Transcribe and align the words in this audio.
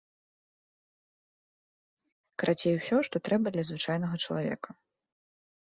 Карацей 2.45 2.79
усё, 2.79 2.97
што 3.11 3.23
трэба 3.29 3.47
для 3.59 3.63
звычайнага 3.71 4.15
чалавека. 4.25 4.69